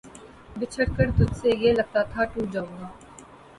بچھڑ 0.59 0.85
کے 0.95 1.05
تجھ 1.17 1.35
سے 1.41 1.49
یہ 1.61 1.71
لگتا 1.73 2.01
تھا 2.11 2.21
ٹوٹ 2.31 2.51
جاؤں 2.53 2.73
گا 2.79 2.87